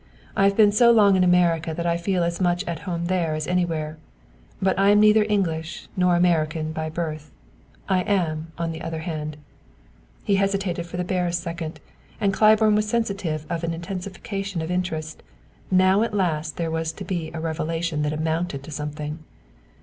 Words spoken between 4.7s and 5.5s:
I am neither